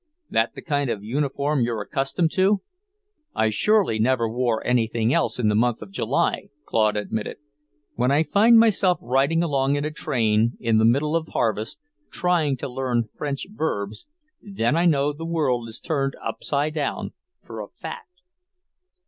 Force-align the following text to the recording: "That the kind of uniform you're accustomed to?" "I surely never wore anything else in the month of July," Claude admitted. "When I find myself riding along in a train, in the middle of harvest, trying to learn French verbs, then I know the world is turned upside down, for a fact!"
"That 0.31 0.55
the 0.55 0.63
kind 0.63 0.89
of 0.89 1.03
uniform 1.03 1.61
you're 1.61 1.79
accustomed 1.83 2.31
to?" 2.31 2.61
"I 3.35 3.51
surely 3.51 3.99
never 3.99 4.27
wore 4.27 4.65
anything 4.65 5.13
else 5.13 5.37
in 5.37 5.47
the 5.47 5.53
month 5.53 5.83
of 5.83 5.91
July," 5.91 6.49
Claude 6.65 6.97
admitted. 6.97 7.37
"When 7.93 8.09
I 8.09 8.23
find 8.23 8.57
myself 8.57 8.97
riding 8.99 9.43
along 9.43 9.75
in 9.75 9.85
a 9.85 9.91
train, 9.91 10.57
in 10.59 10.79
the 10.79 10.85
middle 10.85 11.15
of 11.15 11.27
harvest, 11.27 11.77
trying 12.09 12.57
to 12.57 12.67
learn 12.67 13.09
French 13.15 13.45
verbs, 13.51 14.07
then 14.41 14.75
I 14.75 14.87
know 14.87 15.13
the 15.13 15.23
world 15.23 15.69
is 15.69 15.79
turned 15.79 16.15
upside 16.19 16.73
down, 16.73 17.11
for 17.43 17.61
a 17.61 17.67
fact!" 17.67 18.21